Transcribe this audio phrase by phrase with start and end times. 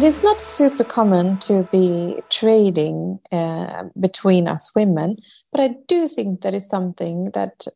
[0.00, 5.16] It is not super common to be trading uh, between us women,
[5.52, 7.66] but I do think that is something that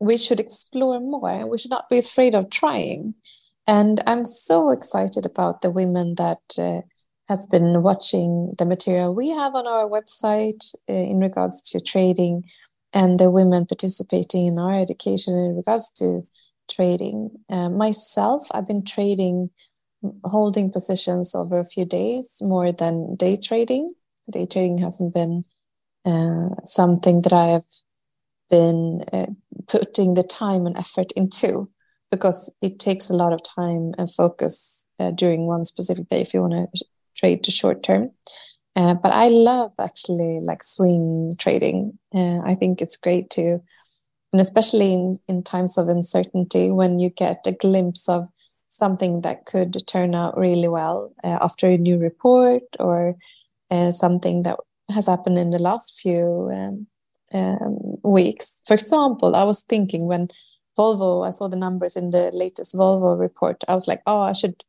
[0.00, 1.46] we should explore more.
[1.46, 3.14] We should not be afraid of trying.
[3.68, 6.80] And I'm so excited about the women that uh,
[7.28, 12.42] has been watching the material we have on our website uh, in regards to trading
[12.92, 16.26] and the women participating in our education in regards to
[16.68, 17.30] trading.
[17.48, 19.50] Uh, myself, I've been trading
[20.24, 23.94] holding positions over a few days more than day trading.
[24.30, 25.44] Day trading hasn't been
[26.04, 27.64] uh, something that I have
[28.48, 29.26] been uh,
[29.68, 31.70] putting the time and effort into
[32.10, 36.34] because it takes a lot of time and focus uh, during one specific day if
[36.34, 36.84] you want to
[37.16, 38.10] trade to short term.
[38.76, 41.98] Uh, but I love actually like swing trading.
[42.14, 43.60] Uh, I think it's great to,
[44.32, 48.28] and especially in, in times of uncertainty when you get a glimpse of
[48.70, 53.16] something that could turn out really well uh, after a new report or
[53.70, 56.86] uh, something that has happened in the last few um,
[57.34, 58.62] um, weeks.
[58.66, 60.28] For example, I was thinking when
[60.78, 63.62] Volvo, I saw the numbers in the latest Volvo report.
[63.68, 64.64] I was like, oh, I should,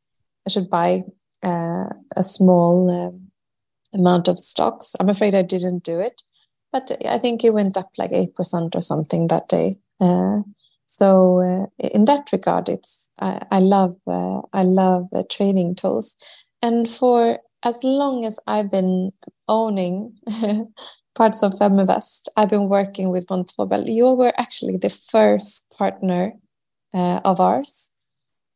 [0.46, 1.04] I should buy
[1.42, 3.30] uh, a small um,
[3.94, 4.96] amount of stocks.
[4.98, 6.22] I'm afraid I didn't do it,
[6.72, 9.78] but I think it went up like eight percent or something that day.
[10.00, 10.42] Uh,
[10.98, 16.16] so uh, in that regard it's i, I love uh, i love uh, training tools
[16.60, 19.12] and for as long as i've been
[19.48, 20.14] owning
[21.14, 23.86] parts of Feminvest, I've been working with Vontobel.
[23.86, 26.32] You were actually the first partner
[26.94, 27.90] uh, of ours.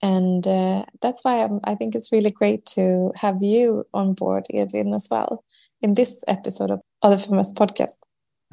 [0.02, 4.44] And uh, that's why I'm, i think it's really great to have you on board,
[4.52, 5.44] Edvin, as well,
[5.80, 7.96] in this episode of Other Feminvest podcast.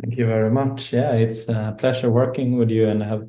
[0.01, 0.93] Thank you very much.
[0.93, 3.27] Yeah, it's a pleasure working with you and have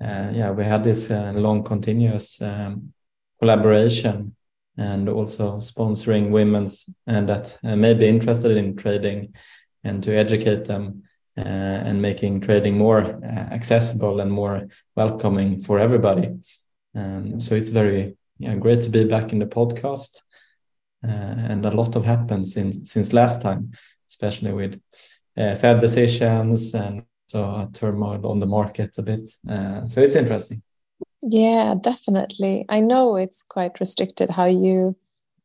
[0.00, 2.92] yeah, we had this uh, long continuous um,
[3.38, 4.34] collaboration
[4.76, 9.34] and also sponsoring women's and that uh, may be interested in trading
[9.82, 11.02] and to educate them
[11.36, 16.36] uh, and making trading more uh, accessible and more welcoming for everybody.
[16.94, 20.22] Um, so it's very yeah, great to be back in the podcast.
[21.04, 23.70] Uh, and a lot of happened since since last time,
[24.10, 24.80] especially with
[25.36, 29.30] Fed decisions and so a turmoil on the market a bit.
[29.48, 30.62] Uh, so it's interesting.
[31.22, 32.64] Yeah, definitely.
[32.68, 34.96] I know it's quite restricted how you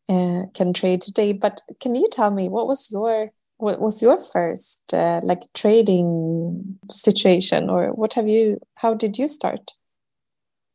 [0.07, 4.17] uh, can trade today, but can you tell me what was your what was your
[4.17, 8.59] first uh, like trading situation, or what have you?
[8.75, 9.71] How did you start?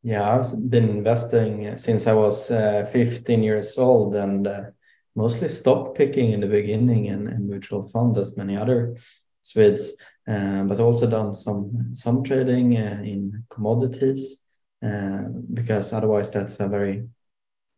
[0.03, 4.63] Yeah, I've been investing since I was uh, 15 years old, and uh,
[5.15, 8.97] mostly stock picking in the beginning and, and mutual fund, as many other
[9.43, 9.93] Swedes.
[10.29, 14.43] Uh, but also done some some trading uh, in commodities
[14.85, 15.23] uh,
[15.55, 17.09] because otherwise that's a very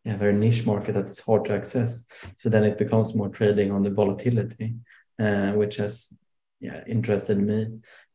[0.03, 2.05] yeah, very niche market that is hard to access.
[2.39, 4.75] So then it becomes more trading on the volatility,
[5.19, 6.11] uh, which has
[6.59, 7.67] yeah interested me.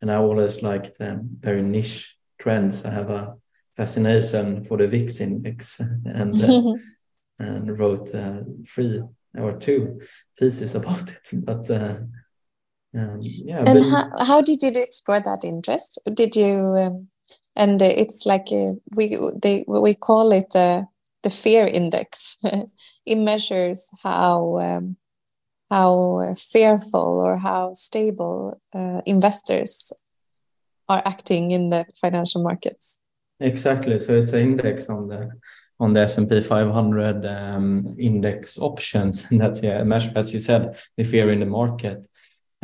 [0.03, 2.85] And I always like the very niche trends.
[2.85, 3.37] I have a
[3.77, 6.75] fascination for the VIX index and uh,
[7.39, 9.03] and wrote uh, three
[9.39, 10.01] or two
[10.39, 11.31] theses about it.
[11.45, 11.71] But
[12.97, 15.99] um, yeah and how, how did you explore that interest?
[16.13, 17.09] Did you um,
[17.57, 20.85] and it's like uh, we they we call it uh,
[21.23, 22.39] the fear index.
[23.07, 24.97] It measures how um,
[25.71, 29.93] how fearful or how stable uh, investors
[30.89, 32.99] are acting in the financial markets.
[33.39, 33.99] Exactly.
[34.01, 35.31] So it's an index on the
[35.79, 39.27] on the S&P 500 um, index options.
[39.31, 41.99] And that's yeah measure as you said the fear in the market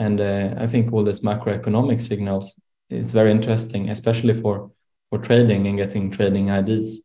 [0.02, 4.72] and uh, I think all these macroeconomic signals is very interesting, especially for
[5.10, 7.02] for trading and getting trading IDs.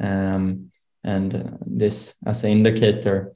[0.00, 0.70] Um,
[1.04, 3.32] and uh, this as an indicator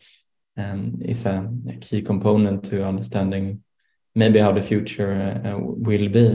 [0.57, 3.63] um, is a, a, key component to understanding
[4.15, 6.29] maybe how the future uh, uh will be.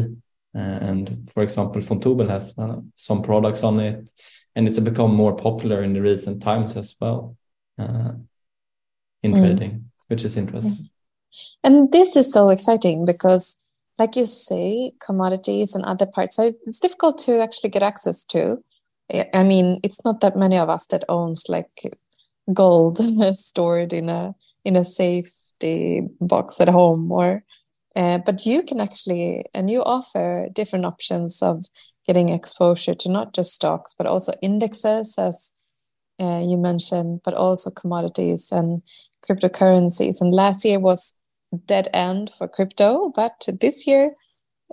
[0.55, 2.53] Uh, and for example, Vontobel has
[2.95, 4.09] some products on it,
[4.55, 7.35] and it's become more popular in the recent times as well
[9.23, 9.39] in mm.
[9.39, 10.88] trading, which is interesting.
[11.63, 13.57] And this is so exciting because,
[13.97, 18.57] like you say, commodities and other parts, it's difficult to actually get access to.
[19.33, 21.95] I mean, it's not that many of us that owns like
[22.53, 22.97] gold
[23.35, 27.43] stored in a in a safety box at home, or
[27.95, 31.65] uh, but you can actually and you offer different options of
[32.05, 35.51] getting exposure to not just stocks but also indexes as
[36.19, 38.81] uh, you mentioned, but also commodities and
[39.27, 40.19] cryptocurrencies.
[40.19, 41.15] And last year was
[41.65, 44.11] dead end for crypto, but this year,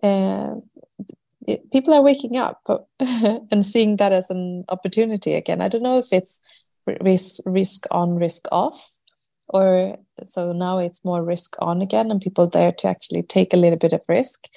[0.03, 0.55] uh,
[1.47, 2.61] it, people are waking up
[3.01, 5.61] and seeing that as an opportunity again.
[5.61, 6.41] I don't know if it's
[7.01, 8.97] risk risk on, risk off,
[9.49, 13.57] or so now it's more risk on again and people dare to actually take a
[13.57, 14.49] little bit of risk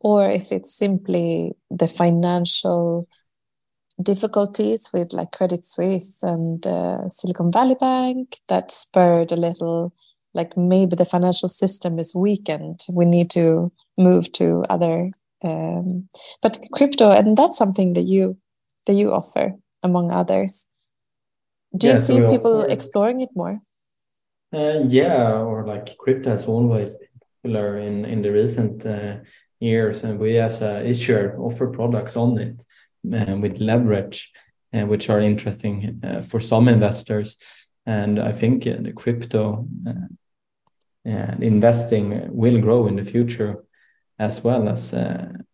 [0.00, 3.08] or if it's simply the financial
[4.02, 9.92] difficulties with like credit suisse and uh, silicon valley bank that spurred a little
[10.34, 12.80] like maybe the financial system is weakened.
[12.90, 15.10] We need to move to other
[15.44, 16.08] um,
[16.40, 18.36] but crypto and that's something that you
[18.86, 20.68] that you offer among others.
[21.76, 23.60] Do yeah, you see so people exploring it more?
[24.52, 27.08] Uh, yeah, or like crypto has always been
[27.42, 29.16] popular in in the recent uh,
[29.60, 32.64] years, and we as a issuer offer products on it
[33.12, 34.30] uh, with leverage,
[34.74, 37.36] uh, which are interesting uh, for some investors.
[37.86, 39.66] And I think uh, the crypto
[41.04, 43.64] investing will grow in the future,
[44.18, 44.94] as well as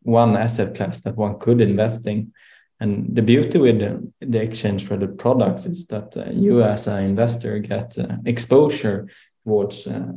[0.02, 2.32] one asset class that one could invest in.
[2.80, 7.02] And the beauty with the, the exchange traded products is that uh, you, as an
[7.02, 9.08] investor, get uh, exposure
[9.44, 10.12] towards uh,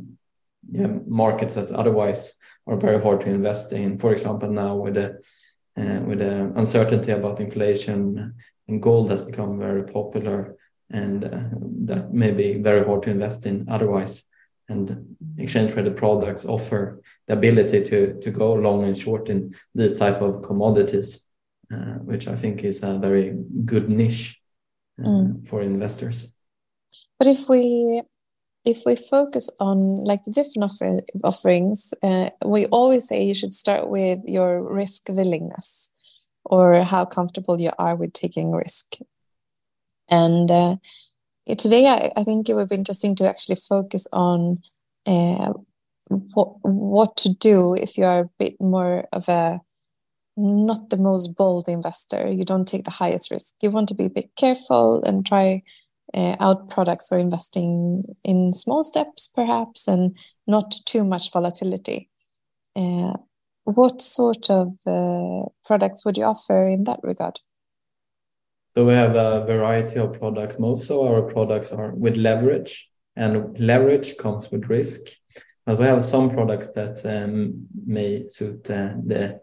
[0.70, 2.34] yeah, markets that otherwise
[2.66, 3.98] are very hard to invest in.
[3.98, 5.20] For example, now with the
[5.74, 8.34] uh, with the uncertainty about inflation,
[8.68, 10.56] and gold has become very popular,
[10.90, 11.44] and uh,
[11.86, 14.24] that may be very hard to invest in otherwise.
[14.72, 19.94] And exchange traded products offer the ability to to go long and short in these
[19.94, 21.22] type of commodities
[21.72, 23.34] uh, which I think is a very
[23.64, 24.38] good niche
[25.02, 25.48] uh, mm.
[25.48, 26.28] for investors.
[27.18, 28.02] But if we
[28.64, 33.54] if we focus on like the different offer, offerings, uh, we always say you should
[33.54, 35.90] start with your risk willingness
[36.44, 38.96] or how comfortable you are with taking risk.
[40.08, 40.76] And uh,
[41.46, 44.62] today, I, I, think it would be interesting to actually focus on
[45.06, 45.52] uh,
[46.08, 49.60] what what to do if you are a bit more of a
[50.36, 52.30] not the most bold investor.
[52.30, 53.54] You don't take the highest risk.
[53.60, 55.62] You want to be a bit careful and try
[56.14, 60.16] uh, out products or investing in small steps, perhaps, and
[60.46, 62.08] not too much volatility.
[62.74, 63.14] Uh,
[63.64, 67.40] what sort of uh, products would you offer in that regard?
[68.74, 70.58] So we have a variety of products.
[70.58, 75.00] Most of our products are with leverage, and leverage comes with risk.
[75.66, 79.40] But we have some products that um, may suit uh, the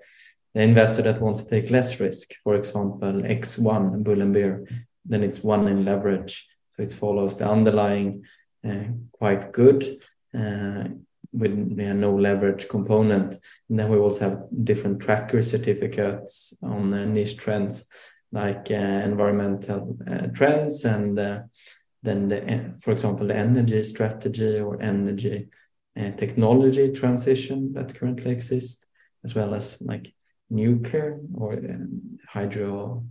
[0.53, 4.65] the investor that wants to take less risk, for example, X1 bull and bear,
[5.05, 6.47] then it's one in leverage.
[6.71, 8.25] So it follows the underlying
[8.67, 10.01] uh, quite good
[10.33, 10.85] uh,
[11.31, 13.35] with yeah, no leverage component.
[13.69, 17.85] And then we also have different tracker certificates on uh, niche trends
[18.31, 21.39] like uh, environmental uh, trends and uh,
[22.03, 25.49] then the, for example, the energy strategy or energy
[26.15, 28.85] technology transition that currently exists,
[29.25, 30.13] as well as like
[30.49, 33.03] nuclear or um, hydro.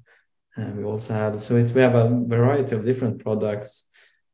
[0.57, 3.89] And we also have so it's we have a variety of different products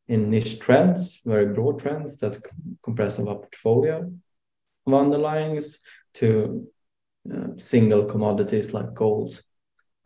[0.07, 2.39] in niche trends, very broad trends that
[2.83, 4.13] compress of a portfolio
[4.87, 5.79] of underlyings
[6.15, 6.69] to
[7.33, 9.43] uh, single commodities like gold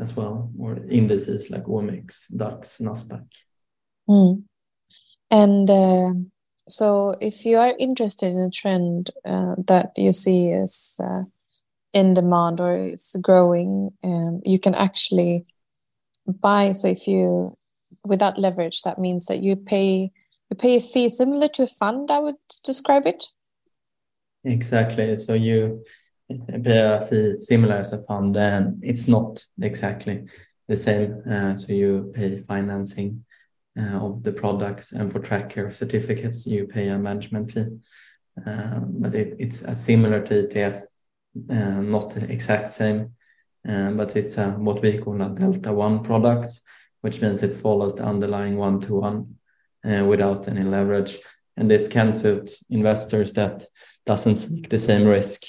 [0.01, 3.27] as well, or indices like OMX, DAX, Nasdaq.
[4.09, 4.45] Mm.
[5.31, 6.11] And uh,
[6.69, 11.25] so, if you are interested in a trend uh, that you see is uh,
[11.93, 15.47] in demand or is growing um, you can actually
[16.27, 17.57] buy so if you
[18.05, 20.11] without leverage that means that you pay
[20.51, 23.25] you pay a fee similar to a fund i would describe it
[24.45, 25.83] exactly so you
[26.29, 30.25] fee similar as a fund and it's not exactly
[30.69, 33.25] the same uh, so you pay financing
[33.79, 37.67] uh, of the products and for tracker certificates you pay a management fee
[38.47, 40.83] uh, but it, it's a similar to ETF
[41.35, 43.13] not exact same,
[43.65, 46.61] but it's what we call a delta one product,
[47.01, 49.37] which means it follows the underlying one to one
[49.85, 51.19] without any leverage.
[51.57, 53.67] And this can suit investors that
[54.07, 55.43] doesn't seek the same risk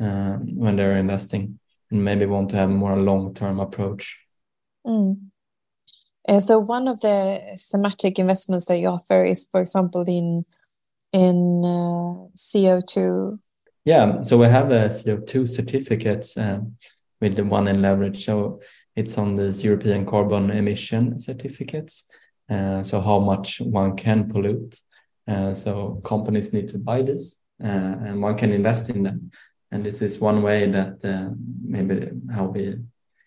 [0.00, 1.58] when they're investing
[1.90, 4.18] and maybe want to have a more long-term approach.
[4.86, 5.30] Mm.
[6.28, 7.40] Uh, so one of the
[7.70, 10.44] thematic investments that you offer is, for example, in
[11.12, 13.40] in uh, CO two
[13.84, 16.76] yeah, so we have a CO2 certificates um,
[17.20, 18.24] with the one in leverage.
[18.24, 18.60] So
[18.94, 22.04] it's on this European carbon emission certificates.
[22.48, 24.78] Uh, so how much one can pollute.
[25.26, 29.30] Uh, so companies need to buy this uh, and one can invest in them.
[29.70, 31.30] And this is one way that uh,
[31.62, 32.76] maybe how we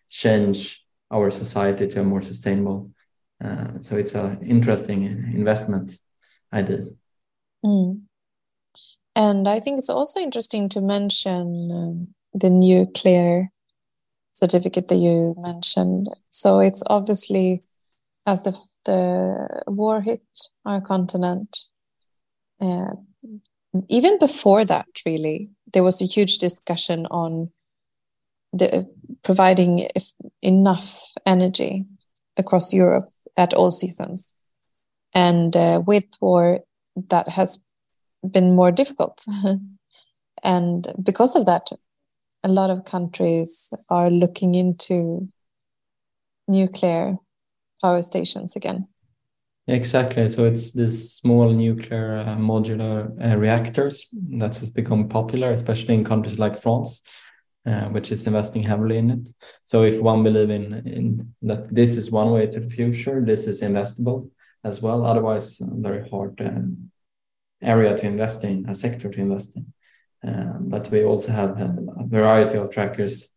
[0.10, 2.92] change our society to a more sustainable.
[3.44, 6.00] Uh, so it's an interesting investment
[6.52, 6.86] idea.
[7.66, 8.02] Mm.
[9.16, 13.50] And I think it's also interesting to mention um, the nuclear
[14.32, 16.08] certificate that you mentioned.
[16.30, 17.64] So it's obviously
[18.26, 20.24] as the the war hit
[20.66, 21.58] our continent,
[22.60, 22.96] uh,
[23.88, 27.52] even before that, really, there was a huge discussion on
[28.52, 28.88] the
[29.24, 29.88] providing
[30.42, 31.86] enough energy
[32.38, 34.34] across Europe at all seasons.
[35.14, 36.60] And uh, with war,
[37.10, 37.60] that has
[38.30, 39.26] been more difficult.
[40.44, 41.70] and because of that,
[42.44, 45.28] a lot of countries are looking into
[46.48, 47.18] nuclear
[47.82, 48.88] power stations again.
[49.68, 50.30] Exactly.
[50.30, 56.04] So it's these small nuclear uh, modular uh, reactors that has become popular, especially in
[56.04, 57.02] countries like France,
[57.66, 59.30] uh, which is investing heavily in it.
[59.64, 63.48] So if one believe in in that this is one way to the future, this
[63.48, 64.30] is investable
[64.66, 65.06] as well.
[65.06, 66.92] Otherwise, very hard um,
[67.62, 69.74] area to invest in, a sector to invest in.
[70.26, 73.30] Um, but we also have a, a variety of trackers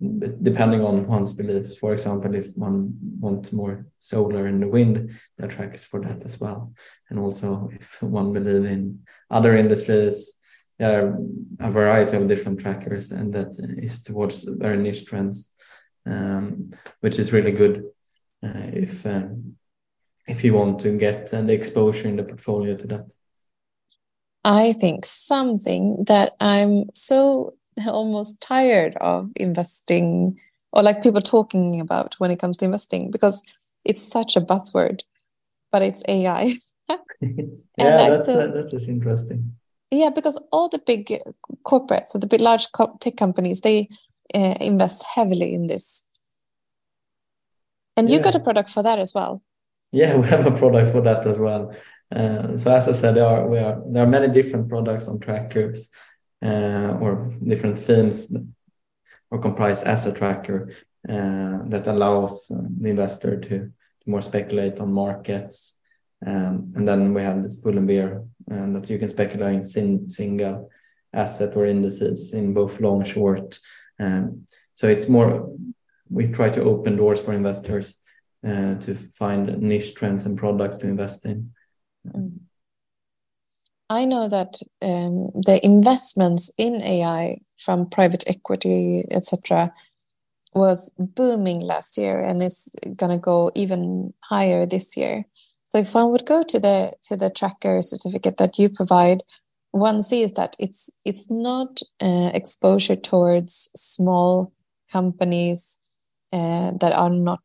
[0.00, 1.76] depending on one's beliefs.
[1.76, 6.24] For example, if one wants more solar and the wind, there are trackers for that
[6.24, 6.72] as well.
[7.08, 10.32] And also, if one believes in other industries,
[10.78, 11.18] there are
[11.60, 15.50] a variety of different trackers, and that is towards very niche trends,
[16.04, 16.70] um,
[17.00, 17.84] which is really good
[18.42, 19.56] uh, if um,
[20.26, 23.12] if you want to get the exposure in the portfolio to that.
[24.44, 27.54] I think something that I'm so
[27.88, 30.38] almost tired of investing
[30.72, 33.42] or like people talking about when it comes to investing because
[33.84, 35.02] it's such a buzzword,
[35.70, 36.54] but it's AI.
[36.88, 37.46] yeah,
[37.78, 39.54] that's, so, that is interesting.
[39.90, 41.20] Yeah, because all the big
[41.64, 42.66] corporates, so the big large
[43.00, 43.88] tech companies, they
[44.34, 46.04] uh, invest heavily in this.
[47.96, 48.22] And you yeah.
[48.22, 49.42] got a product for that as well.
[49.92, 51.74] Yeah, we have a product for that as well.
[52.14, 55.90] Uh, so as I said, there are, are, there are many different products on trackers
[56.44, 58.34] or different themes
[59.30, 60.70] or comprise asset tracker
[61.08, 63.72] uh, that allows uh, the investor to, to,
[64.06, 65.74] more speculate on markets.
[66.24, 69.64] Um, and then we have this bull and bear uh, that you can speculate in
[69.64, 70.70] sin, single
[71.12, 73.58] asset or indices in both long, short.
[73.98, 75.50] Um, so it's more,
[76.08, 77.98] we try to open doors for investors
[78.46, 81.52] uh, to find niche trends and products to invest in.
[82.06, 82.38] Mm.
[83.90, 89.72] I know that um, the investments in AI from private equity, etc.,
[90.54, 95.24] was booming last year and is going to go even higher this year.
[95.64, 99.22] So if one would go to the to the tracker certificate that you provide,
[99.72, 104.52] one sees that it's it's not uh, exposure towards small
[104.92, 105.78] companies
[106.32, 107.40] uh, that are not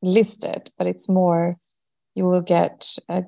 [0.00, 1.58] listed, but it's more
[2.18, 3.22] you will get a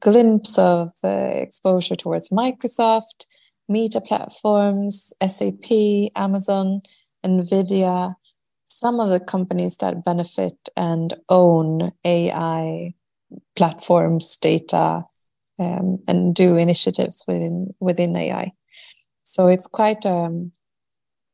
[0.00, 3.26] glimpse of uh, exposure towards Microsoft,
[3.68, 5.70] Meta platforms, SAP,
[6.16, 6.80] Amazon,
[7.24, 8.14] Nvidia,
[8.66, 12.94] some of the companies that benefit and own AI
[13.56, 15.04] platforms, data,
[15.58, 18.52] um, and do initiatives within within AI.
[19.22, 20.52] So it's quite um,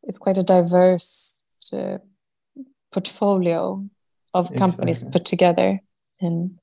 [0.03, 1.39] it's quite a diverse
[1.73, 1.99] uh,
[2.93, 3.89] portfolio
[4.35, 5.13] of companies exactly.
[5.13, 5.81] put together
[6.21, 6.59] and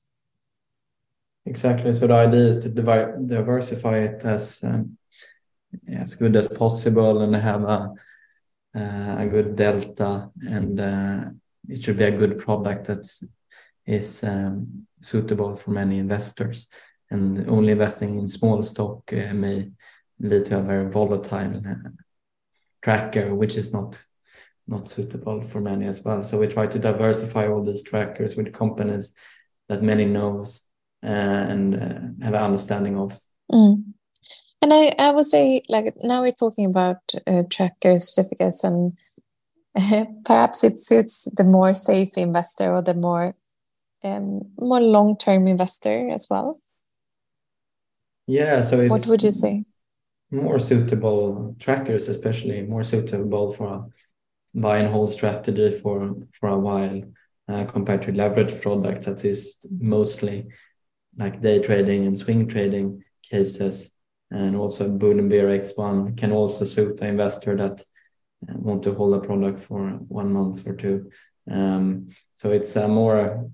[1.46, 1.92] Exactly.
[1.92, 4.96] So the idea is to diversify it as um,
[5.88, 7.92] as good as possible and have a
[8.76, 11.24] uh, a good delta, and uh,
[11.68, 13.06] it should be a good product that
[13.86, 16.68] is um, suitable for many investors.
[17.10, 19.70] And only investing in small stock uh, may
[20.18, 21.90] lead to a very volatile uh,
[22.82, 24.00] tracker, which is not
[24.66, 26.22] not suitable for many as well.
[26.24, 29.12] So we try to diversify all these trackers with companies
[29.68, 30.63] that many knows
[31.04, 33.18] and uh, have an understanding of.
[33.52, 33.84] Mm.
[34.62, 36.96] And I, I would say, like now we're talking about
[37.26, 38.96] uh, tracker certificates, and
[40.24, 43.34] perhaps it suits the more safe investor or the more
[44.02, 46.60] um, more long term investor as well.
[48.26, 48.62] Yeah.
[48.62, 49.64] So what would you say?
[50.30, 53.84] More suitable trackers, especially more suitable for a
[54.54, 57.02] buy and hold strategy for for a while
[57.48, 60.46] uh, compared to leverage products that is mostly
[61.16, 63.90] like day trading and swing trading cases.
[64.30, 67.82] And also bull and bear x1 can also suit the investor that
[68.48, 71.10] uh, want to hold a product for one month or two.
[71.48, 73.48] Um, so it's a more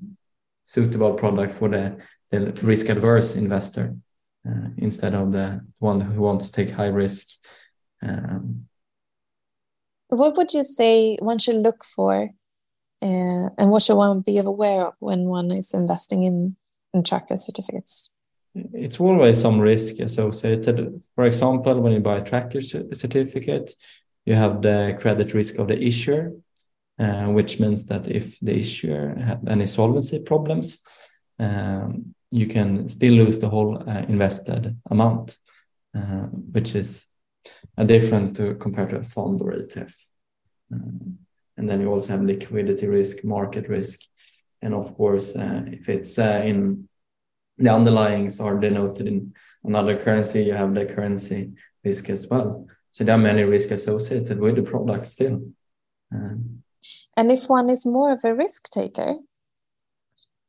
[0.65, 1.99] suitable product for the,
[2.31, 3.97] the risk adverse investor
[4.49, 7.29] uh, instead of the one who wants to take high risk.
[8.03, 8.69] Um,
[10.09, 12.31] what would you say one should look for
[13.03, 16.57] uh, and what should one be aware of when one is investing in
[16.93, 18.13] and tracker certificates?
[18.55, 21.03] It's always some risk associated.
[21.15, 23.75] For example, when you buy a tracker certificate,
[24.25, 26.33] you have the credit risk of the issuer,
[26.99, 30.79] uh, which means that if the issuer have any solvency problems,
[31.39, 35.37] um, you can still lose the whole uh, invested amount,
[35.97, 37.07] uh, which is
[37.77, 39.95] a difference to compared to a fund or ETF.
[40.73, 41.11] Uh,
[41.57, 44.01] and then you also have liquidity risk, market risk,
[44.63, 46.89] and of course, uh, if it's uh, in
[47.59, 51.53] the underlyings are denoted in another currency, you have the currency
[51.85, 52.67] risk as well.
[52.93, 55.43] So there are many risks associated with the product still.
[56.13, 56.63] Um,
[57.17, 59.17] and if one is more of a risk taker,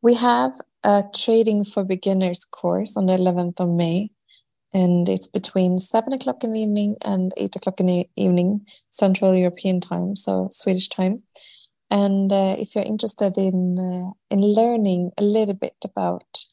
[0.02, 0.54] we have
[0.84, 4.12] a trading for beginners course on the 11th of May,
[4.74, 9.36] and it's between seven o'clock in the evening and eight o'clock in the evening, Central
[9.36, 11.24] European time, so Swedish time.
[11.92, 16.46] And uh, if you're interested in uh, in learning a little bit about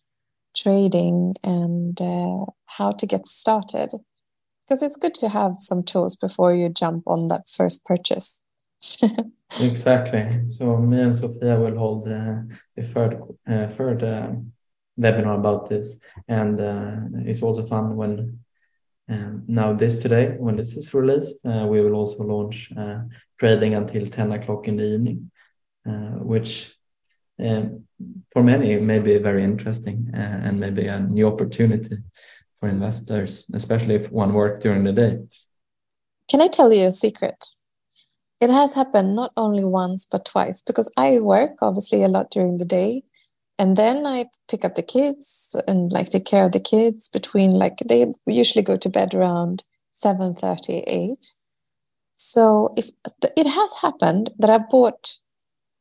[0.54, 3.90] trading and uh, how to get started,
[4.66, 8.44] because it's good to have some tools before you jump on that first purchase.
[9.60, 10.48] exactly.
[10.48, 12.40] So me and Sophia will hold uh,
[12.76, 14.32] a third uh, third uh,
[14.98, 16.58] webinar about this, and
[17.28, 18.40] it's also fun when
[19.08, 23.00] um, now this today when this is released, uh, we will also launch uh,
[23.38, 25.30] trading until ten o'clock in the evening,
[25.84, 26.74] which.
[27.40, 27.84] Um,
[28.32, 31.98] for many, may be very interesting and maybe a new opportunity
[32.58, 35.20] for investors, especially if one work during the day.
[36.28, 37.54] Can I tell you a secret?
[38.40, 42.58] It has happened not only once, but twice, because I work obviously a lot during
[42.58, 43.04] the day.
[43.58, 47.50] And then I pick up the kids and like take care of the kids between
[47.50, 51.34] like they usually go to bed around 7 8.
[52.12, 52.90] So if
[53.36, 55.14] it has happened that I bought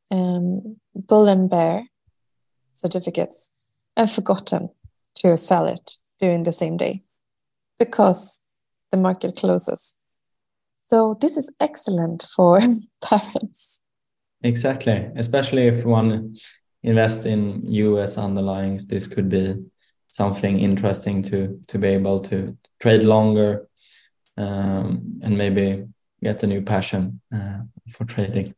[0.10, 1.88] um, bull and bear
[2.74, 3.52] certificates
[3.96, 4.70] and forgotten
[5.16, 7.04] to sell it during the same day
[7.80, 8.42] because
[8.92, 9.96] the market closes.
[10.76, 12.60] So this is excellent for
[13.02, 13.82] parents.
[14.42, 16.36] Exactly, especially if one
[16.84, 19.56] invests in US underlyings, this could be
[20.08, 23.68] something interesting to to be able to trade longer
[24.38, 25.86] um, and maybe
[26.24, 27.60] get a new passion uh,
[27.92, 28.54] for trading.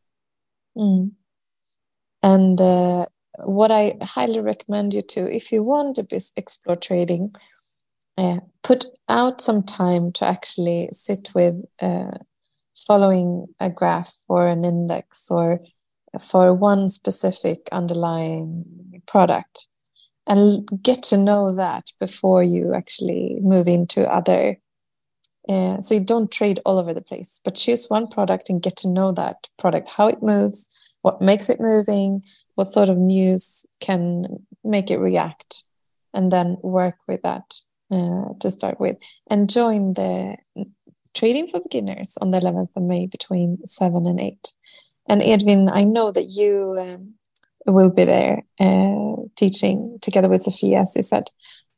[0.76, 1.12] Mm.
[2.22, 3.06] And uh,
[3.44, 6.06] what I highly recommend you to, if you want to
[6.36, 7.34] explore trading,
[8.18, 12.10] uh, put out some time to actually sit with uh,
[12.86, 15.60] following a graph or an index or
[16.18, 19.66] for one specific underlying product.
[20.26, 24.58] And get to know that before you actually move into other
[25.48, 28.76] uh, so you don't trade all over the place but choose one product and get
[28.76, 30.70] to know that product how it moves
[31.00, 32.22] what makes it moving
[32.54, 34.26] what sort of news can
[34.62, 35.64] make it react
[36.12, 37.54] and then work with that
[37.90, 38.98] uh, to start with.
[39.28, 40.36] And join the
[41.14, 44.52] trading for beginners on the 11th of may between 7 and 8
[45.08, 47.14] and edvin i know that you um,
[47.66, 51.30] will be there uh, teaching together with sophia as you said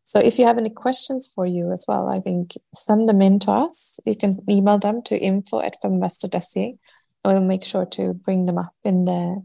[0.05, 3.39] so if you have any questions for you as well i think send them in
[3.39, 6.77] to us you can email them to info at feminvestor.se
[7.25, 9.43] we'll make sure to bring them up in the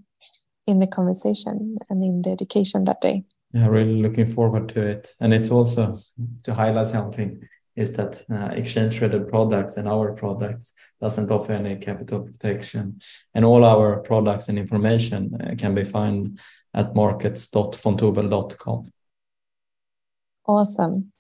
[0.67, 3.23] in the conversation and in the education that day.
[3.53, 5.15] Yeah, really looking forward to it.
[5.21, 5.97] And it's also
[6.43, 7.41] to highlight something
[7.77, 12.99] is that uh, exchange traded products and our products doesn't offer any capital protection
[13.33, 16.39] and all our products and information uh, can be found
[16.73, 18.91] at markets.vontobel.com
[20.45, 21.13] awesome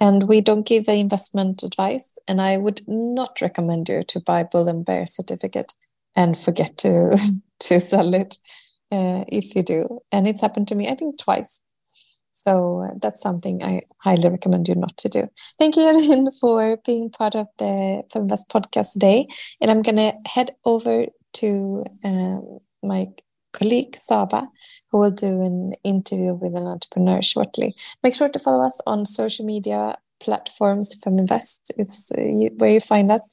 [0.00, 4.68] and we don't give investment advice and i would not recommend you to buy bull
[4.68, 5.74] and bear certificate
[6.16, 7.18] and forget to
[7.60, 8.36] to sell it
[8.92, 10.00] uh, if you do.
[10.12, 11.60] And it's happened to me, I think, twice.
[12.36, 15.28] So uh, that's something I highly recommend you not to do.
[15.56, 19.28] Thank you, Edvin, for being part of the Feminvest podcast today.
[19.60, 23.06] And I'm going to head over to um, my
[23.52, 24.48] colleague Saba,
[24.90, 27.72] who will do an interview with an entrepreneur shortly.
[28.02, 31.00] Make sure to follow us on social media platforms.
[31.06, 32.20] Feminvest is uh,
[32.56, 33.32] where you find us.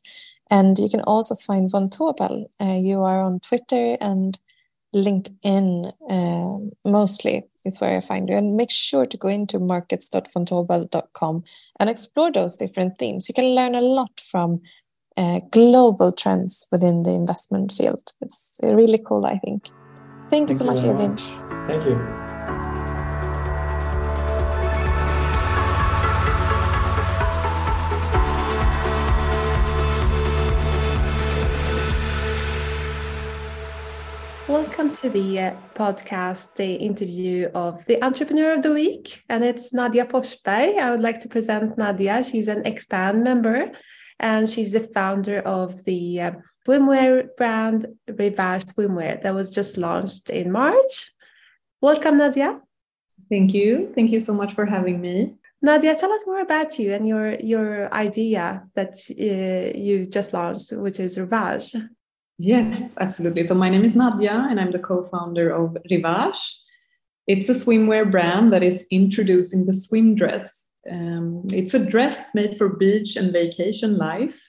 [0.52, 2.46] And you can also find Vontobel.
[2.62, 4.38] Uh, you are on Twitter and
[4.94, 8.36] LinkedIn uh, mostly is where I find you.
[8.36, 11.44] And make sure to go into markets.vontobel.com
[11.80, 13.28] and explore those different themes.
[13.30, 14.62] You can learn a lot from
[15.18, 18.14] uh, global trends within the investment field.
[18.22, 19.70] It's really cool, I think.
[20.30, 21.20] Thank, Thank you so much, Edvin.
[21.68, 22.31] Thank you.
[34.52, 39.24] Welcome to the uh, podcast, the interview of the Entrepreneur of the Week.
[39.30, 40.78] And it's Nadja Forsberg.
[40.78, 42.30] I would like to present Nadja.
[42.30, 43.72] She's an Expand member
[44.20, 46.32] and she's the founder of the uh,
[46.68, 51.14] swimwear brand Rivage Swimwear that was just launched in March.
[51.80, 52.60] Welcome, Nadja.
[53.30, 53.94] Thank you.
[53.96, 55.34] Thank you so much for having me.
[55.66, 60.74] Nadja, tell us more about you and your your idea that uh, you just launched,
[60.74, 61.74] which is Rivage.
[62.44, 63.46] Yes, absolutely.
[63.46, 66.42] So my name is Nadja, and I'm the co-founder of Rivage.
[67.28, 70.66] It's a swimwear brand that is introducing the swim dress.
[70.90, 74.42] Um, it's a dress made for beach and vacation life.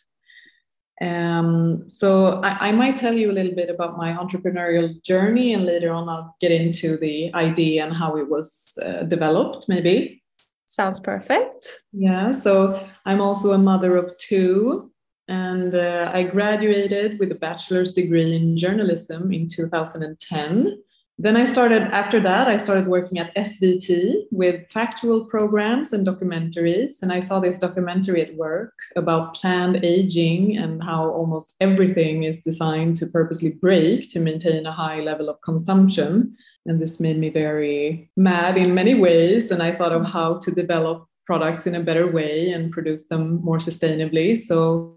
[1.02, 5.66] Um, so I, I, might tell you a little bit about my entrepreneurial journey, and
[5.66, 10.22] later on I'll get into the idea and how it was uh, developed, maybe.
[10.66, 11.66] Sounds perfect.
[11.92, 12.33] Yeah.
[12.33, 14.90] So I'm also a mother of two,
[15.29, 20.79] and uh, I graduated with a bachelor's degree in journalism in 2010
[21.19, 27.03] then I started, after that, I started working at SVT with factual programs and documentaries.
[27.03, 32.41] And I saw this documentary at work about planned aging and how almost everything is
[32.41, 36.35] designed to purposely break to maintain a high level of consumption.
[36.67, 39.51] And this made me very mad in many ways.
[39.51, 43.43] And I thought of how to develop products in a better way and produce them
[43.43, 44.37] more sustainably.
[44.37, 44.97] So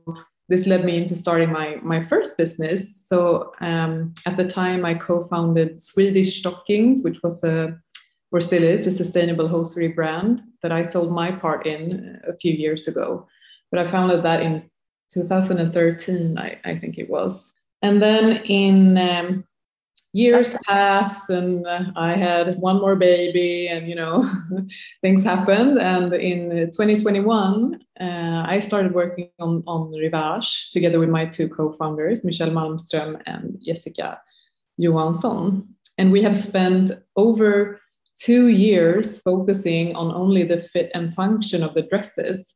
[0.50, 3.06] this led me into starting my my first business.
[3.08, 7.80] So um, at the time, I co-founded Swedish Stockings, which was a
[8.32, 12.52] or still is a sustainable hosiery brand that I sold my part in a few
[12.52, 13.28] years ago.
[13.72, 14.70] But I founded that in
[15.14, 17.52] 2013, I, I think it was.
[17.82, 19.46] And then in um,
[20.16, 24.24] years passed and uh, i had one more baby and you know
[25.02, 25.78] things happened.
[25.78, 32.24] And in 2021 uh, i started working on, on rivage together with my two co-founders
[32.24, 34.22] michelle malmström and jessica
[34.78, 35.68] johansson.
[35.98, 37.82] And we have spent over
[38.18, 42.56] two years focusing on only the fit and function of the dresses.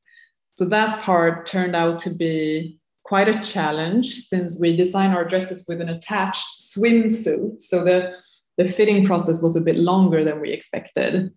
[0.52, 5.66] So that part turned out to be quite a challenge since we design our dresses
[5.68, 7.62] with an attached swimsuit.
[7.62, 8.14] So the,
[8.58, 11.32] the fitting process was a bit longer than we expected.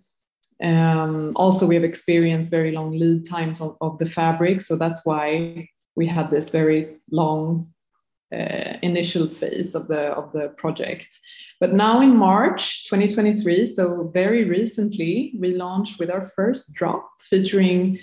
[0.62, 4.62] Um, also, we have experienced very long lead times of, of, the fabric.
[4.62, 7.72] So that's why we had this very long
[8.33, 11.18] uh, initial phase of the, of the project.
[11.61, 17.98] But now in March 2023, so very recently, we launched with our first drop featuring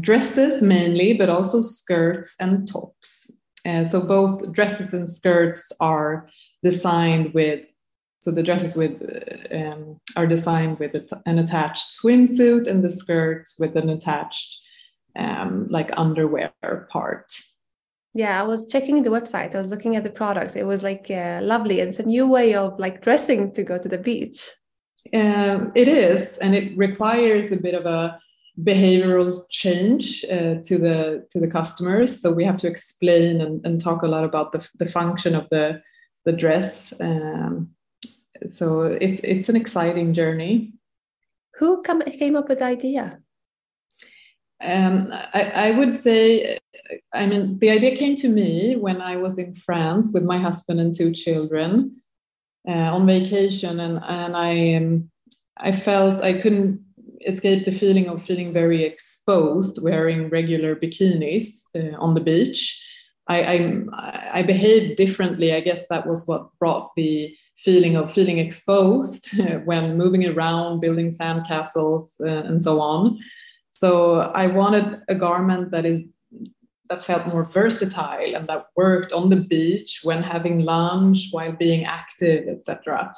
[0.00, 3.30] dresses mainly, but also skirts and tops.
[3.66, 6.28] Uh, so both dresses and skirts are
[6.62, 7.64] designed with.
[8.20, 9.00] So the dresses with
[9.52, 10.94] um, are designed with
[11.26, 14.58] an attached swimsuit, and the skirts with an attached
[15.16, 16.52] um, like underwear
[16.90, 17.32] part.
[18.14, 19.54] Yeah, I was checking the website.
[19.54, 20.56] I was looking at the products.
[20.56, 21.80] It was like uh, lovely.
[21.80, 24.50] It's a new way of like dressing to go to the beach.
[25.14, 28.18] Um, it is, and it requires a bit of a
[28.62, 32.20] behavioral change uh, to the to the customers.
[32.20, 35.46] So we have to explain and, and talk a lot about the, the function of
[35.50, 35.80] the
[36.24, 36.92] the dress.
[37.00, 37.70] Um,
[38.46, 40.72] so it's it's an exciting journey.
[41.56, 43.20] Who come, came up with the idea?
[44.60, 46.58] Um, I, I would say
[47.12, 50.80] i mean the idea came to me when i was in france with my husband
[50.80, 51.94] and two children
[52.66, 53.78] uh, on vacation.
[53.80, 55.10] And and i um,
[55.58, 56.80] i felt i couldn't
[57.26, 62.80] escape the feeling of feeling very exposed wearing regular bikinis uh, on the beach.
[63.28, 65.52] I, I, I behaved differently.
[65.52, 69.30] I guess that was what brought the feeling of feeling exposed
[69.64, 73.18] when moving around, building sandcastles, uh, and so on.
[73.70, 76.02] So I wanted a garment that is
[76.88, 81.84] that felt more versatile and that worked on the beach when having lunch, while being
[81.84, 83.14] active, etc.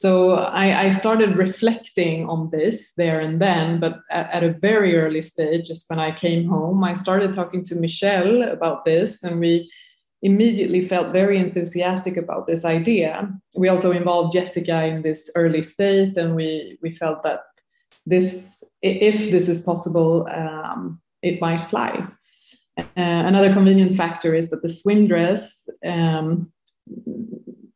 [0.00, 4.96] So I, I, started reflecting on this there and then, but at, at, a very
[4.96, 9.40] early stage, just when I came home, I started talking to Michelle about this, and
[9.40, 9.68] we
[10.22, 13.28] immediately felt very enthusiastic about this idea.
[13.56, 17.40] We also involved Jessica in this early state, and we we felt that
[18.06, 22.06] this, if this is possible, um, it might fly.
[22.78, 25.68] Uh, another convenient factor is that the swim dress.
[25.84, 26.52] Um,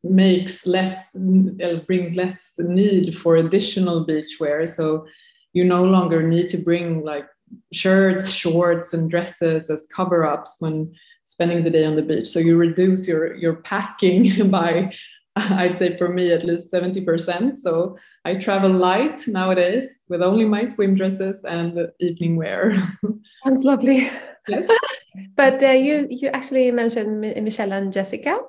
[0.03, 4.67] makes less uh, brings less need for additional beachwear.
[4.67, 5.05] So
[5.53, 7.25] you no longer need to bring like
[7.71, 10.93] shirts shorts and dresses as cover ups when
[11.25, 12.27] spending the day on the beach.
[12.27, 14.91] So you reduce your your packing by
[15.35, 20.63] i'd say for me at least 70% so i travel light nowadays with only my
[20.63, 22.75] swim dresses and evening wear.
[23.45, 24.09] That's lovely.
[24.47, 24.69] Yes.
[25.35, 28.39] But uh, you you actually mentioned michelle and jessica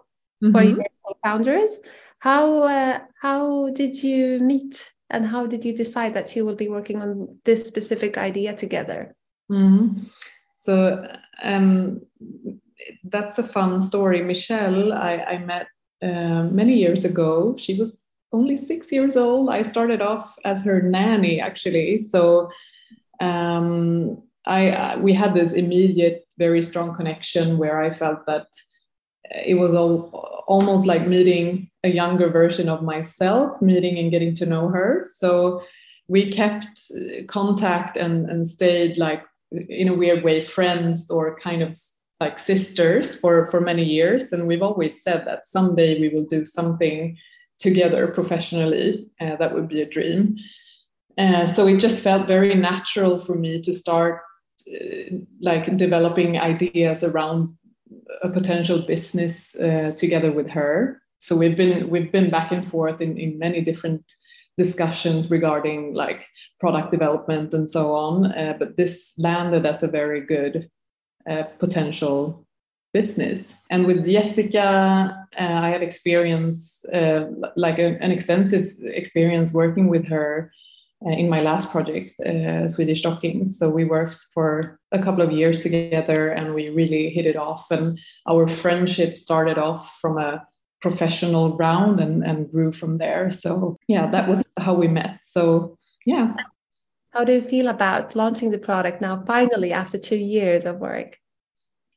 [0.44, 0.52] mm-hmm.
[0.52, 1.80] for your founders.
[2.18, 6.68] How uh, how did you meet, and how did you decide that you will be
[6.68, 9.14] working on this specific idea together?
[9.50, 10.04] Mm-hmm.
[10.56, 11.06] So
[11.42, 12.00] um,
[13.04, 14.22] that's a fun story.
[14.22, 15.66] Michelle, I, I met
[16.02, 17.54] uh, many years ago.
[17.58, 17.92] She was
[18.32, 19.50] only six years old.
[19.50, 21.98] I started off as her nanny, actually.
[21.98, 22.50] So
[23.20, 28.46] um, I uh, we had this immediate, very strong connection where I felt that
[29.30, 34.46] it was all, almost like meeting a younger version of myself, meeting and getting to
[34.46, 35.04] know her.
[35.16, 35.62] So
[36.08, 36.68] we kept
[37.28, 39.22] contact and, and stayed like
[39.68, 41.78] in a weird way friends or kind of
[42.20, 46.44] like sisters for for many years and we've always said that someday we will do
[46.44, 47.16] something
[47.58, 50.36] together professionally uh, that would be a dream
[51.18, 54.20] uh, so it just felt very natural for me to start
[54.72, 57.56] uh, like developing ideas around
[58.22, 63.00] a potential business uh, together with her so we've been we've been back and forth
[63.00, 64.04] in, in many different
[64.56, 66.22] discussions regarding like
[66.60, 68.26] product development and so on.
[68.26, 70.70] Uh, but this landed as a very good
[71.28, 72.46] uh, potential
[72.92, 73.54] business.
[73.70, 77.24] And with Jessica, uh, I have experience, uh,
[77.56, 80.52] like a, an extensive experience working with her
[81.12, 83.58] in my last project, uh, Swedish Stockings.
[83.58, 87.70] So we worked for a couple of years together and we really hit it off.
[87.70, 90.46] And our friendship started off from a
[90.80, 93.30] professional ground and, and grew from there.
[93.30, 95.20] So yeah, that was how we met.
[95.24, 96.34] So yeah.
[97.10, 101.16] How do you feel about launching the product now, finally, after two years of work?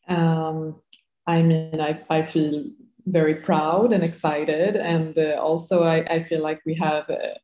[0.08, 0.80] Um,
[1.26, 2.66] I mean, I, I feel
[3.08, 4.76] very proud and excited.
[4.76, 7.40] And uh, also, I, I feel like we have uh,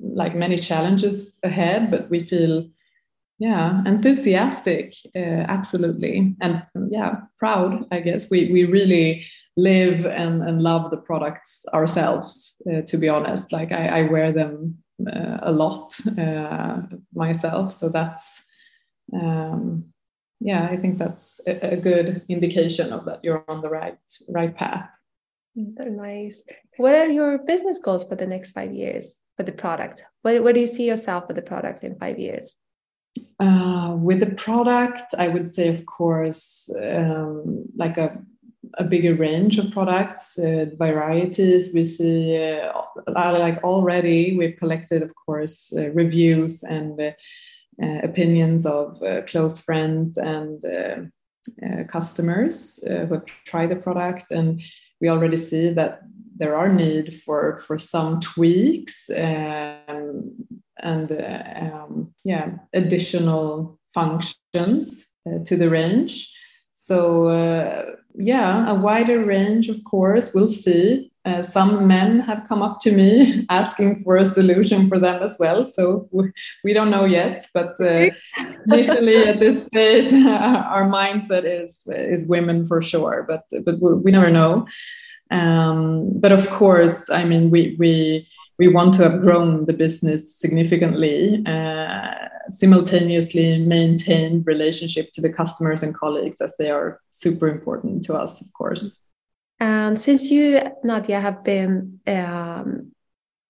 [0.00, 2.68] like many challenges ahead, but we feel
[3.40, 6.34] yeah enthusiastic uh, absolutely.
[6.40, 8.28] And yeah proud i guess.
[8.30, 9.24] We we really
[9.56, 13.52] live and, and love the products ourselves uh, to be honest.
[13.52, 16.82] Like i, I wear them uh, a lot uh,
[17.14, 17.72] myself.
[17.72, 18.42] So that's
[19.14, 19.84] um,
[20.40, 24.54] yeah i think that's a, a, good indication of that you're on the right right
[24.54, 24.88] path.
[25.56, 26.44] Very nice.
[26.76, 30.04] What are your business goals for the next five years for the product?
[30.22, 32.56] What, where do you see yourself with the product in five years?
[33.40, 38.18] Uh, with the product, I would say, of course, um, like a,
[38.74, 41.72] a bigger range of products, uh, varieties.
[41.72, 42.82] We see, uh,
[43.16, 47.12] like already, we've collected, of course, uh, reviews and uh,
[47.82, 50.64] uh, opinions of close friends and
[51.88, 54.60] customers who have tried the product, and
[55.00, 56.02] we already see that
[56.38, 59.10] there are need for for some tweaks.
[59.10, 60.34] Um,
[60.80, 66.32] and uh, um, yeah, additional functions uh, to the range.
[66.72, 70.34] So uh, yeah, a wider range, of course.
[70.34, 71.10] We'll see.
[71.24, 75.36] Uh, some men have come up to me asking for a solution for them as
[75.38, 75.64] well.
[75.64, 76.30] So we,
[76.64, 78.06] we don't know yet, but uh,
[78.66, 83.26] initially at this stage, our mindset is is women for sure.
[83.28, 84.66] But but we never know.
[85.30, 90.36] Um, but of course, I mean, we we we want to have grown the business
[90.36, 98.02] significantly, uh, simultaneously maintain relationship to the customers and colleagues as they are super important
[98.04, 98.98] to us, of course.
[99.60, 102.92] And since you, Nadja, have been um,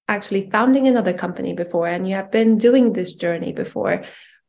[0.09, 4.05] actually founding another company before and you have been doing this journey before,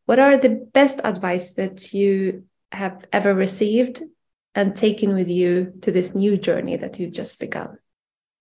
[0.05, 4.01] what are the best advice that you have ever received
[4.59, 7.77] and taken with you to this new journey that you've just begun?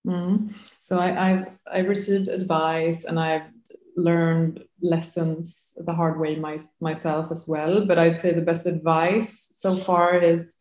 [0.06, 0.54] Mm.
[0.80, 3.42] So I, I've I've received advice and I've
[3.96, 7.86] learned lessons the hard way my, myself as well.
[7.86, 10.56] But I'd say the best advice so far is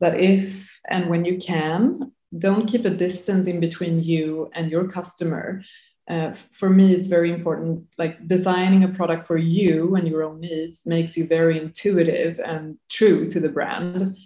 [0.00, 4.88] that if and when you can, don't keep a distance in between you and your
[4.88, 5.62] customer.
[6.08, 7.84] Uh, for me, it's very important.
[7.98, 12.78] Like designing a product for you and your own needs makes you very intuitive and
[12.88, 14.16] true to the brand.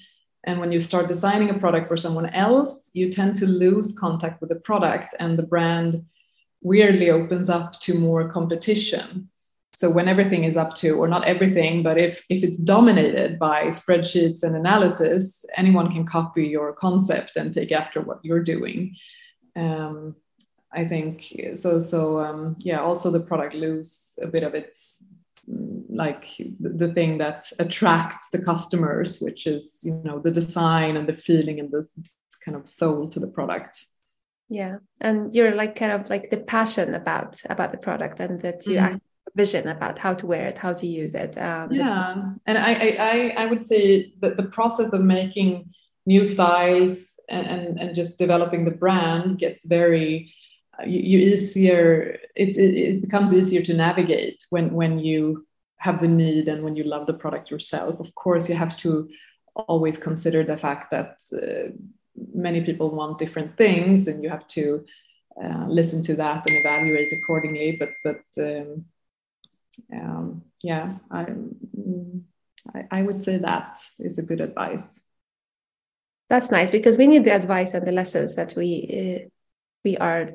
[0.46, 4.40] And when you start designing a product for someone else, you tend to lose contact
[4.40, 6.04] with the product, and the brand
[6.60, 9.30] weirdly opens up to more competition.
[9.74, 13.66] So when everything is up to, or not everything, but if if it's dominated by
[13.66, 18.94] spreadsheets and analysis, anyone can copy your concept and take after what you're doing.
[19.56, 20.14] Um,
[20.72, 21.24] I think
[21.56, 21.80] so.
[21.80, 25.04] So um, yeah, also the product lose a bit of its
[25.46, 26.26] like
[26.60, 31.60] the thing that attracts the customers which is you know the design and the feeling
[31.60, 31.86] and the
[32.44, 33.86] kind of soul to the product.
[34.48, 34.76] Yeah.
[35.00, 38.78] And you're like kind of like the passion about about the product and that you
[38.78, 39.00] mm.
[39.34, 42.14] vision about how to wear it how to use it um, yeah.
[42.46, 45.70] And I, I i would say that the process of making
[46.06, 50.34] new styles and and just developing the brand gets very
[50.86, 55.46] you, you easier it's it, it, becomes easier to navigate when when you
[55.78, 59.08] have the need and when you love the product yourself of course you have to
[59.54, 61.70] always consider the fact that uh,
[62.32, 64.84] many people want different things and you have to
[65.42, 67.76] uh, listen to that and evaluate accordingly.
[67.78, 68.84] But but um,
[69.92, 71.26] um, yeah, I,
[72.90, 75.00] I would say that is a good advice.
[76.30, 79.28] That's nice because we need the advice and the lessons that we uh,
[79.84, 80.30] we are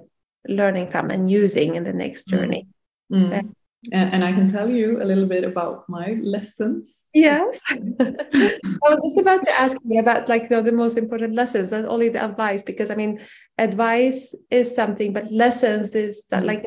[0.47, 2.31] learning from and using in the next mm.
[2.31, 2.67] journey.
[3.11, 3.53] Mm.
[3.93, 7.05] Uh, and I can tell you a little bit about my lessons.
[7.13, 7.61] Yes.
[7.71, 11.85] I was just about to ask you about like the, the most important lessons, not
[11.85, 13.21] only the advice, because I mean,
[13.57, 16.47] advice is something, but lessons is that, mm.
[16.47, 16.65] like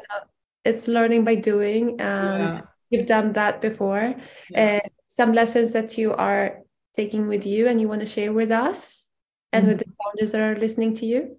[0.65, 2.01] it's learning by doing.
[2.01, 2.61] And yeah.
[2.89, 4.15] you've done that before.
[4.49, 4.81] Yeah.
[4.83, 6.63] Uh, some lessons that you are
[6.95, 9.11] taking with you and you want to share with us
[9.53, 9.69] and mm.
[9.69, 11.37] with the founders that are listening to you?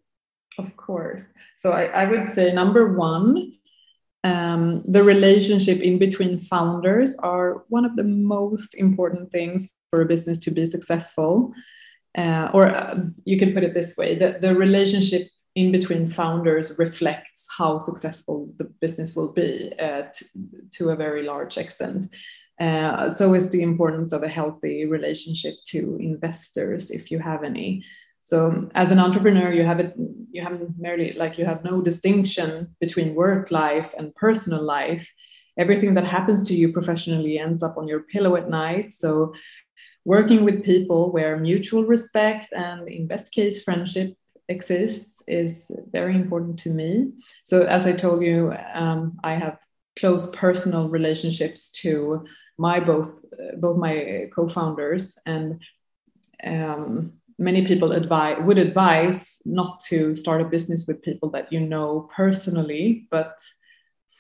[0.58, 1.24] Of course.
[1.58, 3.54] So I, I would say number one,
[4.24, 10.06] um, the relationship in between founders are one of the most important things for a
[10.06, 11.54] business to be successful.
[12.18, 16.76] Uh, or uh, you can put it this way the, the relationship in between founders
[16.78, 20.26] reflects how successful the business will be uh, t-
[20.72, 22.08] to a very large extent.
[22.60, 27.84] Uh, so is the importance of a healthy relationship to investors, if you have any.
[28.24, 29.94] So as an entrepreneur, you have it,
[30.32, 35.08] you have merely like you have no distinction between work life and personal life.
[35.58, 38.94] Everything that happens to you professionally ends up on your pillow at night.
[38.94, 39.34] So
[40.06, 44.16] working with people where mutual respect and in best case friendship
[44.50, 47.12] exists is very important to me.
[47.44, 49.58] So as I told you, um, I have
[49.98, 52.26] close personal relationships to
[52.58, 53.10] my both
[53.58, 55.62] both my co-founders and
[56.44, 61.60] um, many people advise would advise not to start a business with people that you
[61.60, 63.40] know personally but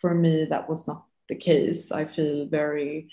[0.02, 1.91] for me that was not the case.
[1.91, 3.10] I feel very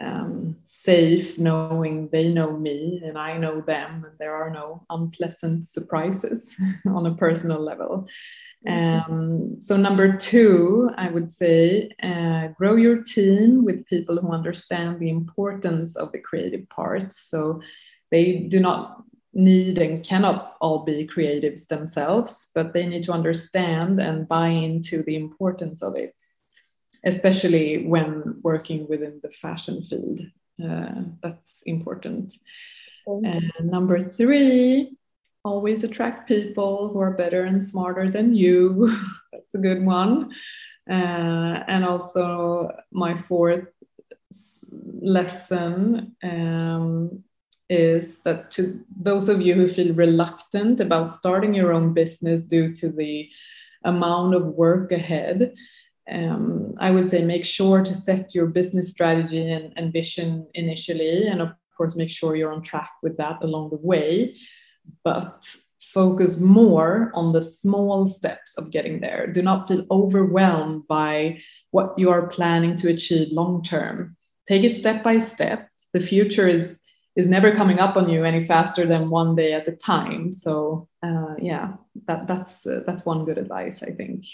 [0.00, 5.66] um, safe knowing they know me and i know them and there are no unpleasant
[5.66, 6.54] surprises
[6.86, 8.06] on a personal level.
[8.66, 9.12] Mm-hmm.
[9.12, 14.98] um, so number two i would say uh, grow your team with people who understand
[14.98, 17.18] the importance of the creative parts.
[17.30, 17.62] So
[18.10, 18.24] they
[18.54, 19.02] do not
[19.36, 25.02] need and cannot all be creatives themselves, but they need to understand and buy into
[25.02, 26.14] the importance of it,
[27.04, 30.20] especially when working within the fashion field.
[30.62, 32.34] Uh, that's important.
[33.06, 34.96] And number three,
[35.44, 38.96] always attract people who are better and smarter than you.
[39.32, 40.32] that's a good one.
[40.90, 43.68] Uh, and also, my fourth
[45.00, 47.22] lesson um,
[47.68, 52.72] is that to those of you who feel reluctant about starting your own business due
[52.74, 53.28] to the
[53.84, 55.54] amount of work ahead,
[56.10, 61.26] um, I would say make sure to set your business strategy and, and vision initially,
[61.26, 64.36] and of course, make sure you're on track with that along the way.
[65.02, 65.44] But
[65.80, 69.26] focus more on the small steps of getting there.
[69.26, 74.16] Do not feel overwhelmed by what you are planning to achieve long term.
[74.46, 75.68] Take it step by step.
[75.92, 76.78] The future is
[77.16, 80.30] is never coming up on you any faster than one day at a time.
[80.32, 81.72] So uh, yeah,
[82.06, 84.24] that that's uh, that's one good advice I think.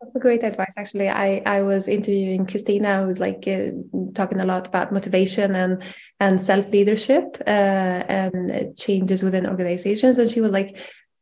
[0.00, 0.72] That's a great advice.
[0.78, 3.72] Actually, I I was interviewing Christina, who's like uh,
[4.14, 5.82] talking a lot about motivation and
[6.20, 10.78] and self leadership uh, and changes within organizations, and she was like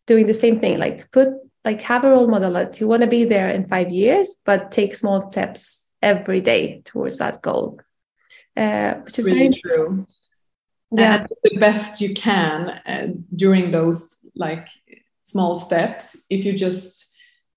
[0.07, 0.79] doing the same thing.
[0.79, 1.29] Like put
[1.65, 4.71] like have a role model that you want to be there in five years, but
[4.71, 7.81] take small steps every day towards that goal,
[8.57, 10.07] uh, which is really very true
[10.91, 11.27] yeah.
[11.45, 14.69] The best you can uh, during those like
[15.23, 17.11] small steps if you just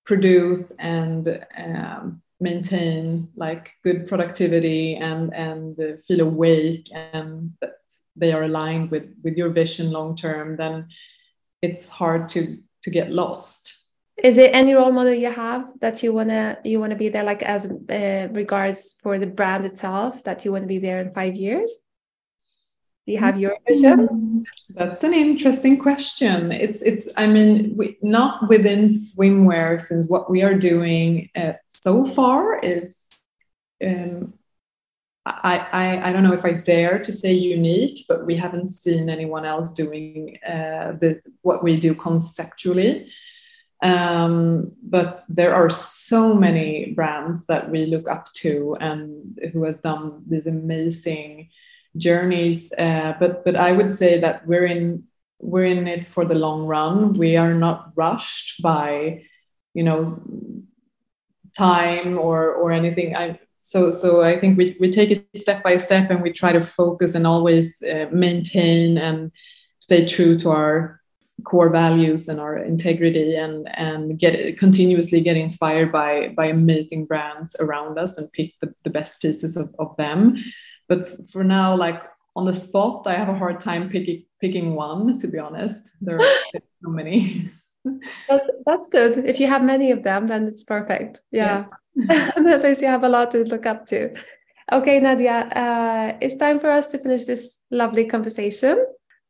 [0.06, 7.76] produce and um, maintain like good productivity and and uh, feel awake and that
[8.16, 10.88] they are aligned with with your vision long term then
[11.62, 13.78] it's hard to to get lost.
[14.18, 17.10] Is there any role model you have that you want to you want to be
[17.10, 21.00] there like as uh, regards for the brand itself that you want to be there
[21.00, 21.72] in five years
[23.06, 24.46] do you have your vision?
[24.70, 26.52] That's an interesting question.
[26.52, 32.06] It's it's I mean we, not within swimwear since what we are doing uh, so
[32.06, 32.96] far is
[33.84, 34.34] um,
[35.26, 39.10] I, I I don't know if I dare to say unique, but we haven't seen
[39.10, 43.08] anyone else doing uh, the what we do conceptually.
[43.84, 49.80] Um, but there are so many brands that we look up to and who has
[49.80, 51.50] done these amazing
[51.98, 52.72] journeys.
[52.78, 55.04] Uh, but but I would say that we're in
[55.40, 57.14] we're in it for the long run.
[57.14, 59.24] We are not rushed by,
[59.74, 60.22] you know,
[61.58, 63.16] time or or anything.
[63.16, 66.52] I so so I think we we take it step by step and we try
[66.52, 69.32] to focus and always uh, maintain and
[69.80, 71.02] stay true to our
[71.44, 77.56] core values and our integrity and and get continuously get inspired by by amazing brands
[77.60, 80.36] around us and pick the, the best pieces of, of them
[80.92, 82.02] but for now like
[82.36, 86.18] on the spot i have a hard time picking picking one to be honest there
[86.20, 86.34] are
[86.84, 87.50] so many
[88.30, 91.66] that's, that's good if you have many of them then it's perfect yeah,
[91.96, 92.32] yeah.
[92.56, 94.00] at least you have a lot to look up to
[94.72, 98.76] okay Nadja uh, it's time for us to finish this lovely conversation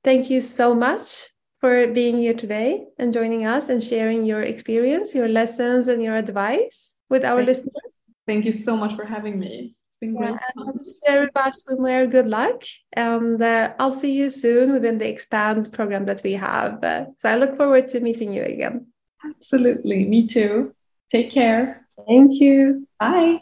[0.03, 1.29] thank you so much
[1.61, 6.15] for being here today and joining us and sharing your experience, your lessons, and your
[6.15, 7.91] advice with our Thank listeners.
[8.07, 8.13] You.
[8.25, 9.75] Thank you so much for having me.
[10.01, 10.31] Been great.
[10.31, 10.71] Yeah,
[11.05, 12.09] share with us swimwear.
[12.09, 16.83] Good luck, and uh, I'll see you soon within the expand program that we have.
[16.83, 18.87] Uh, so I look forward to meeting you again.
[19.23, 20.73] Absolutely, me too.
[21.11, 21.85] Take care.
[22.07, 22.87] Thank you.
[22.99, 23.41] Bye.